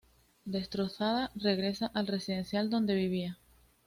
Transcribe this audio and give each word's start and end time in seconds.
Destrozada, 0.45 1.31
regresa 1.35 1.91
al 1.93 2.07
residencial 2.07 2.71
donde 2.71 2.95
vivía. 2.95 3.37